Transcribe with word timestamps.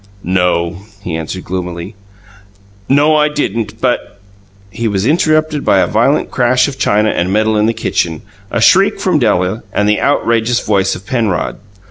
"No," 0.23 0.77
he 1.03 1.15
answered 1.15 1.43
gloomily. 1.43 1.93
"No, 2.89 3.15
I 3.15 3.29
didn't, 3.29 3.79
but" 3.79 4.19
He 4.71 4.87
was 4.87 5.05
interrupted 5.05 5.63
by 5.63 5.77
a 5.77 5.85
violent 5.85 6.31
crash 6.31 6.67
of 6.67 6.79
china 6.79 7.11
and 7.11 7.31
metal 7.31 7.55
in 7.55 7.67
the 7.67 7.71
kitchen, 7.73 8.23
a 8.49 8.59
shriek 8.61 8.99
from 8.99 9.19
Della, 9.19 9.61
and 9.71 9.87
the 9.87 10.01
outrageous 10.01 10.61
voice 10.65 10.95
of 10.95 11.05
Penrod. 11.05 11.59